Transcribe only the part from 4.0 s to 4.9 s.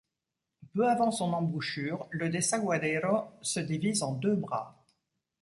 en deux bras.